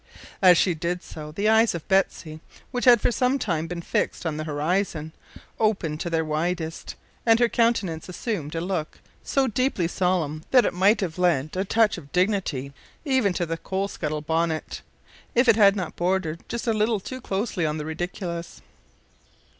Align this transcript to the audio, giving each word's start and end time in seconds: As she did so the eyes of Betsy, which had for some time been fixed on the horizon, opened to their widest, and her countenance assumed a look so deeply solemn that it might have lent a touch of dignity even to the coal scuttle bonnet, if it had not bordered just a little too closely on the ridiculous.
As 0.41 0.57
she 0.57 0.73
did 0.73 1.03
so 1.03 1.31
the 1.31 1.47
eyes 1.47 1.75
of 1.75 1.87
Betsy, 1.87 2.39
which 2.71 2.85
had 2.85 2.99
for 2.99 3.11
some 3.11 3.37
time 3.37 3.67
been 3.67 3.83
fixed 3.83 4.25
on 4.25 4.35
the 4.35 4.45
horizon, 4.45 5.11
opened 5.59 5.99
to 5.99 6.09
their 6.09 6.25
widest, 6.25 6.95
and 7.23 7.39
her 7.39 7.47
countenance 7.47 8.09
assumed 8.09 8.55
a 8.55 8.61
look 8.61 8.97
so 9.23 9.45
deeply 9.45 9.87
solemn 9.87 10.41
that 10.49 10.65
it 10.65 10.73
might 10.73 11.01
have 11.01 11.19
lent 11.19 11.55
a 11.55 11.63
touch 11.63 11.99
of 11.99 12.11
dignity 12.11 12.73
even 13.05 13.31
to 13.33 13.45
the 13.45 13.57
coal 13.57 13.87
scuttle 13.87 14.21
bonnet, 14.21 14.81
if 15.35 15.47
it 15.47 15.55
had 15.55 15.75
not 15.75 15.95
bordered 15.95 16.39
just 16.49 16.65
a 16.65 16.73
little 16.73 16.99
too 16.99 17.21
closely 17.21 17.63
on 17.63 17.77
the 17.77 17.85
ridiculous. 17.85 18.63